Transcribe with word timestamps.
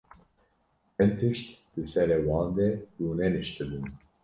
Hin 0.97 1.11
tişt 1.17 1.47
di 1.73 1.81
serê 1.91 2.17
wan 2.27 2.47
de 2.55 2.67
rûneniştibûn. 2.99 3.85